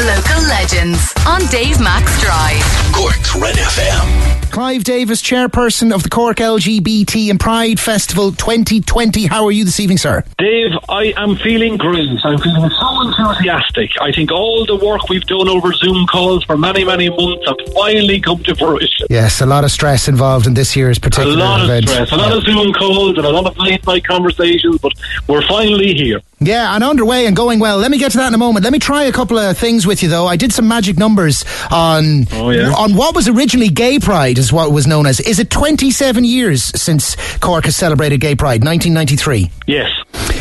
[0.00, 2.62] Local legends on Dave Max Drive.
[2.94, 4.50] Cork's Red FM.
[4.50, 9.26] Clive Davis, chairperson of the Cork LGBT and Pride Festival 2020.
[9.26, 10.24] How are you this evening, sir?
[10.38, 12.08] Dave, I am feeling great.
[12.24, 13.90] I'm feeling so enthusiastic.
[14.00, 17.74] I think all the work we've done over Zoom calls for many, many months have
[17.74, 19.06] finally come to fruition.
[19.10, 21.42] Yes, a lot of stress involved in this year's particular event.
[21.42, 21.84] a lot event.
[21.84, 24.92] of stress, a lot of Zoom calls, and a lot of late night conversations, but
[25.28, 26.20] we're finally here.
[26.42, 27.76] Yeah, and underway and going well.
[27.76, 28.64] Let me get to that in a moment.
[28.64, 30.26] Let me try a couple of things with you, though.
[30.26, 32.72] I did some magic numbers on Oh, yeah?
[32.72, 35.20] on what was originally Gay Pride, is what it was known as.
[35.20, 38.64] Is it 27 years since Cork has celebrated Gay Pride?
[38.64, 39.50] 1993.
[39.66, 39.90] Yes.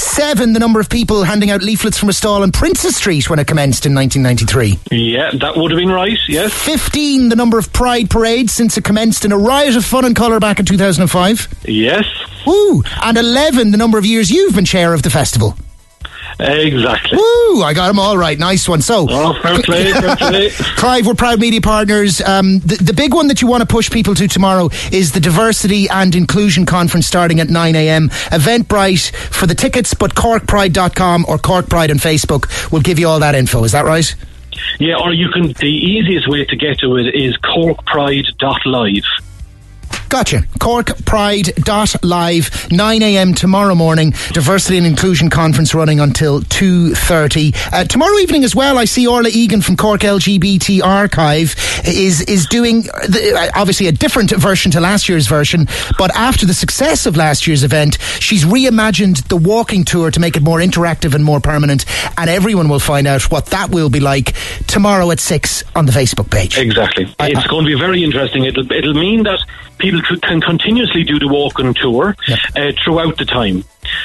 [0.00, 3.38] Seven, the number of people handing out leaflets from a stall on Princes Street when
[3.38, 4.78] it commenced in 1993.
[4.96, 6.52] Yeah, that would have been right, yes.
[6.54, 10.16] 15, the number of Pride parades since it commenced in a riot of fun and
[10.16, 11.48] colour back in 2005.
[11.66, 12.06] Yes.
[12.46, 12.82] Woo!
[13.02, 15.54] And 11, the number of years you've been chair of the festival.
[16.40, 17.18] Exactly.
[17.18, 17.62] Woo!
[17.62, 18.38] I got them all right.
[18.38, 18.80] Nice one.
[18.82, 20.50] So, Oh, fair play, fair play.
[20.50, 22.20] Clive, we're proud media partners.
[22.20, 25.20] Um, the, the big one that you want to push people to tomorrow is the
[25.20, 28.08] Diversity and Inclusion Conference starting at 9am.
[28.30, 33.34] Eventbrite for the tickets, but corkpride.com or corkpride on Facebook will give you all that
[33.34, 33.64] info.
[33.64, 34.14] Is that right?
[34.78, 39.04] Yeah, or you can, the easiest way to get to it is corkpride.live.
[40.12, 40.40] Gotcha.
[40.58, 44.10] Corkpride.live, 9am tomorrow morning.
[44.34, 47.56] Diversity and Inclusion Conference running until 2.30.
[47.72, 51.54] Uh, tomorrow evening as well, I see Orla Egan from Cork LGBT Archive
[51.86, 56.44] is, is doing the, uh, obviously a different version to last year's version, but after
[56.44, 60.58] the success of last year's event, she's reimagined the walking tour to make it more
[60.58, 61.86] interactive and more permanent,
[62.18, 64.34] and everyone will find out what that will be like
[64.66, 66.58] tomorrow at 6 on the Facebook page.
[66.58, 67.06] Exactly.
[67.18, 68.44] I- it's going to be very interesting.
[68.44, 69.38] It'll, it'll mean that
[69.78, 73.64] people can continuously do the walking tour uh, throughout the time.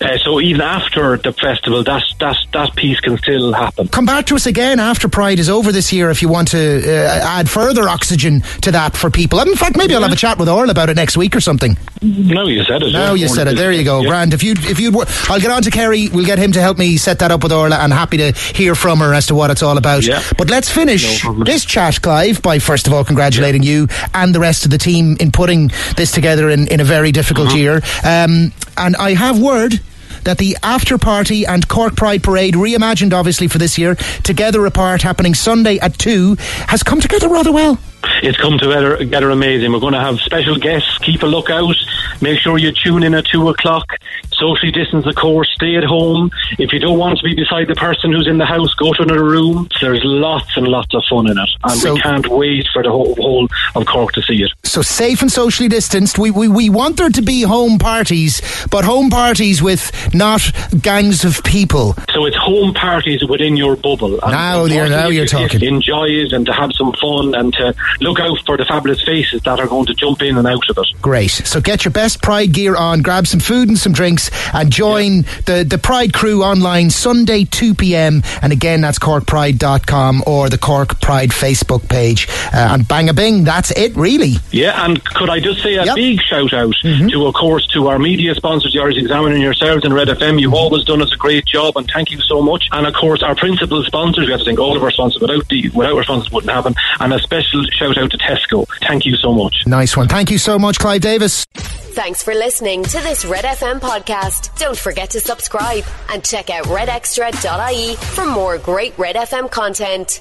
[0.00, 3.88] Uh, so even after the festival, that, that, that piece can still happen.
[3.88, 6.82] come back to us again after Pride is over this year if you want to
[6.86, 9.40] uh, add further oxygen to that for people.
[9.40, 11.76] In fact, maybe I'll have a chat with Orla about it next week or something.
[12.02, 12.92] No, you said it.
[12.92, 13.22] Now yeah.
[13.22, 13.56] you said it.
[13.56, 14.08] There you go, Yeah.
[14.08, 14.34] Grant.
[14.34, 14.92] If you if you
[15.28, 16.08] I'll get on to Kerry.
[16.08, 18.74] We'll get him to help me set that up with Orla, and happy to hear
[18.74, 20.04] from her as to what it's all about.
[20.06, 20.22] Yeah.
[20.36, 24.40] But let's finish No this chat, Clive, by first of all congratulating you and the
[24.40, 27.56] rest of the team in putting this together in, in a very difficult Mm-hmm.
[27.56, 27.76] year.
[28.04, 29.80] Um, and I have word.
[30.24, 35.00] That the after party and Cork Pride Parade, reimagined obviously for this year, together apart,
[35.00, 36.34] happening Sunday at 2,
[36.66, 37.78] has come together rather well.
[38.22, 39.72] It's come together, together amazing.
[39.72, 40.98] We're going to have special guests.
[40.98, 41.76] Keep a lookout.
[42.20, 43.86] Make sure you tune in at two o'clock.
[44.32, 45.48] Socially distance, of course.
[45.54, 46.30] Stay at home.
[46.58, 49.02] If you don't want to be beside the person who's in the house, go to
[49.02, 49.68] another room.
[49.80, 52.90] There's lots and lots of fun in it, and So- we can't wait for the
[52.90, 54.50] whole, whole of Cork to see it.
[54.64, 56.18] So safe and socially distanced.
[56.18, 60.40] We, we, we want there to be home parties, but home parties with not
[60.82, 61.94] gangs of people.
[62.12, 64.20] So it's home parties within your bubble.
[64.20, 65.62] And Now you're- now you're talking.
[65.62, 69.42] Enjoy it and to have some fun and to look out for the fabulous faces
[69.42, 70.86] that are going to jump in and out of it.
[71.02, 71.30] Great.
[71.30, 75.22] So get your best Pride gear on, grab some food and some drinks, and join
[75.46, 78.22] the, the Pride crew online Sunday 2 p.m.
[78.42, 82.28] And again, that's corkpride.com or the Cork Pride Facebook page.
[82.52, 84.34] Uh, and bang a bing, that's it, really.
[84.50, 85.94] Yeah, and could I just say a Yep.
[85.96, 87.08] big shout out Mm-hmm.
[87.08, 90.40] to, of course, to our media sponsors, the Irish Examiner yourselves and Red FM.
[90.40, 92.68] You've always done us a great job, and thank you so much.
[92.72, 94.26] And of course, our principal sponsors.
[94.26, 95.20] We have to thank all of our sponsors.
[95.20, 96.74] Without the without our sponsors, it wouldn't happen.
[97.00, 98.66] And a special shout out to Tesco.
[98.82, 99.66] Thank you so much.
[99.66, 100.08] Nice one.
[100.08, 101.44] Thank you so much, Clive Davis.
[101.54, 104.56] Thanks for listening to this Red FM podcast.
[104.58, 110.16] Don't forget to subscribe and check out redextra.ie for more great Red FM content.